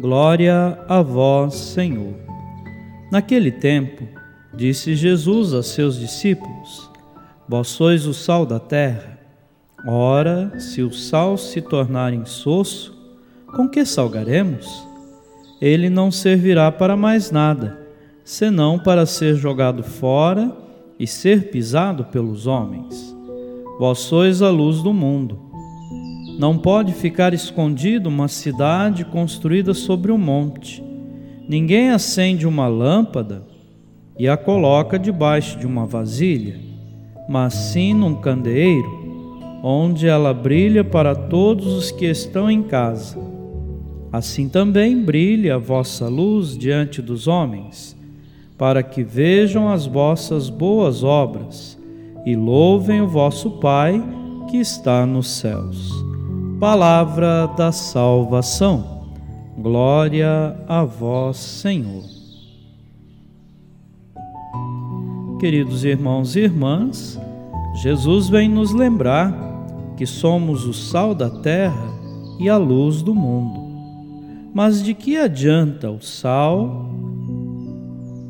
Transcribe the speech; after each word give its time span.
Glória 0.00 0.78
a 0.88 1.02
vós, 1.02 1.54
Senhor. 1.54 2.14
Naquele 3.12 3.52
tempo, 3.52 4.08
disse 4.54 4.94
Jesus 4.94 5.52
a 5.52 5.62
seus 5.62 6.00
discípulos: 6.00 6.90
Vós 7.46 7.68
sois 7.68 8.06
o 8.06 8.14
sal 8.14 8.46
da 8.46 8.58
terra. 8.58 9.18
Ora, 9.86 10.58
se 10.58 10.80
o 10.80 10.90
sal 10.90 11.36
se 11.36 11.60
tornar 11.60 12.14
insosso, 12.14 12.98
com 13.54 13.68
que 13.68 13.84
salgaremos? 13.84 14.66
Ele 15.60 15.90
não 15.90 16.10
servirá 16.10 16.72
para 16.72 16.96
mais 16.96 17.30
nada, 17.30 17.78
senão 18.24 18.78
para 18.78 19.04
ser 19.04 19.34
jogado 19.34 19.82
fora 19.82 20.50
e 20.98 21.06
ser 21.06 21.50
pisado 21.50 22.06
pelos 22.06 22.46
homens. 22.46 23.14
Vós 23.78 23.98
sois 23.98 24.40
a 24.40 24.48
luz 24.48 24.82
do 24.82 24.94
mundo. 24.94 25.49
Não 26.40 26.56
pode 26.56 26.94
ficar 26.94 27.34
escondido 27.34 28.08
uma 28.08 28.26
cidade 28.26 29.04
construída 29.04 29.74
sobre 29.74 30.10
um 30.10 30.16
monte. 30.16 30.82
Ninguém 31.46 31.90
acende 31.90 32.46
uma 32.46 32.66
lâmpada 32.66 33.46
e 34.18 34.26
a 34.26 34.38
coloca 34.38 34.98
debaixo 34.98 35.58
de 35.58 35.66
uma 35.66 35.84
vasilha, 35.84 36.58
mas 37.28 37.52
sim 37.52 37.92
num 37.92 38.14
candeeiro, 38.14 39.60
onde 39.62 40.08
ela 40.08 40.32
brilha 40.32 40.82
para 40.82 41.14
todos 41.14 41.66
os 41.74 41.90
que 41.90 42.06
estão 42.06 42.50
em 42.50 42.62
casa. 42.62 43.18
Assim 44.10 44.48
também 44.48 44.98
brilha 44.98 45.56
a 45.56 45.58
vossa 45.58 46.08
luz 46.08 46.56
diante 46.56 47.02
dos 47.02 47.28
homens, 47.28 47.94
para 48.56 48.82
que 48.82 49.02
vejam 49.02 49.68
as 49.68 49.84
vossas 49.84 50.48
boas 50.48 51.04
obras 51.04 51.78
e 52.24 52.34
louvem 52.34 53.02
o 53.02 53.08
vosso 53.08 53.50
Pai 53.60 54.02
que 54.50 54.56
está 54.56 55.04
nos 55.04 55.28
céus. 55.28 56.09
Palavra 56.60 57.46
da 57.56 57.72
salvação. 57.72 59.08
Glória 59.56 60.62
a 60.68 60.84
vós, 60.84 61.38
Senhor. 61.38 62.04
Queridos 65.40 65.86
irmãos 65.86 66.36
e 66.36 66.40
irmãs, 66.40 67.18
Jesus 67.80 68.28
vem 68.28 68.46
nos 68.46 68.74
lembrar 68.74 69.34
que 69.96 70.04
somos 70.04 70.66
o 70.66 70.74
sal 70.74 71.14
da 71.14 71.30
terra 71.30 71.94
e 72.38 72.46
a 72.46 72.58
luz 72.58 73.00
do 73.00 73.14
mundo. 73.14 74.50
Mas 74.52 74.82
de 74.82 74.92
que 74.92 75.16
adianta 75.16 75.90
o 75.90 76.02
sal 76.02 76.90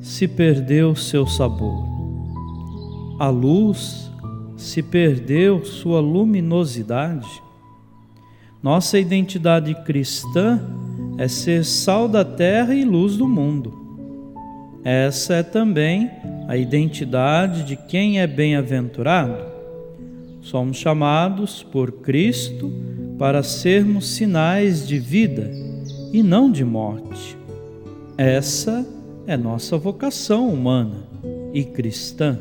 se 0.00 0.28
perdeu 0.28 0.94
seu 0.94 1.26
sabor? 1.26 1.84
A 3.18 3.28
luz 3.28 4.08
se 4.56 4.84
perdeu 4.84 5.64
sua 5.64 5.98
luminosidade? 5.98 7.49
Nossa 8.62 8.98
identidade 8.98 9.74
cristã 9.84 10.60
é 11.16 11.28
ser 11.28 11.64
sal 11.64 12.08
da 12.08 12.24
terra 12.24 12.74
e 12.74 12.84
luz 12.84 13.16
do 13.16 13.26
mundo. 13.26 13.72
Essa 14.84 15.34
é 15.34 15.42
também 15.42 16.10
a 16.48 16.56
identidade 16.56 17.62
de 17.64 17.76
quem 17.76 18.20
é 18.20 18.26
bem-aventurado. 18.26 19.44
Somos 20.42 20.76
chamados 20.76 21.62
por 21.62 21.92
Cristo 21.92 22.72
para 23.18 23.42
sermos 23.42 24.08
sinais 24.08 24.86
de 24.86 24.98
vida 24.98 25.50
e 26.12 26.22
não 26.22 26.50
de 26.50 26.64
morte. 26.64 27.36
Essa 28.16 28.86
é 29.26 29.36
nossa 29.36 29.78
vocação 29.78 30.48
humana 30.48 31.06
e 31.52 31.64
cristã, 31.64 32.38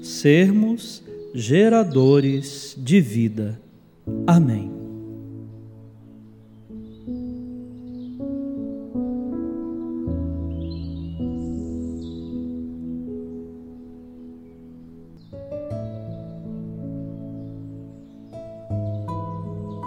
sermos 0.00 1.02
geradores 1.34 2.76
de 2.78 3.00
vida. 3.00 3.60
Amém. 4.26 4.83